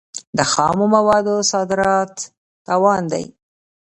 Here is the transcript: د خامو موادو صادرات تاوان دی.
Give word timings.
د 0.37 0.39
خامو 0.51 0.85
موادو 0.95 1.35
صادرات 1.51 2.15
تاوان 2.65 3.01
دی. 3.11 3.25